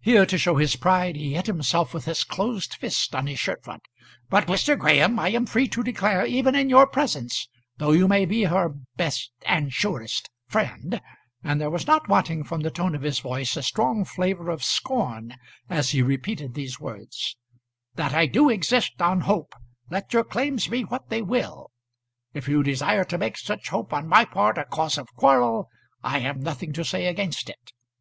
[0.00, 3.64] Here, to show his pride, he hit himself with his closed fist on his shirt
[3.64, 3.82] front.
[4.30, 4.78] "But, Mr.
[4.78, 8.68] Graham, I am free to declare, even in your presence, though you may be her
[8.94, 11.00] best and surest friend,"
[11.42, 14.62] and there was not wanting from the tone of his voice a strong flavour of
[14.62, 15.34] scorn
[15.68, 17.36] as he repeated these words
[17.96, 19.56] "that I do exist on hope,
[19.90, 21.72] let your claims be what they will.
[22.32, 25.68] If you desire to make such hope on my part a cause of quarrel,
[26.04, 27.72] I have nothing to say against it."